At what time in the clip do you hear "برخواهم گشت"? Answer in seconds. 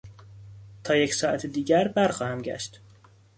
1.87-2.81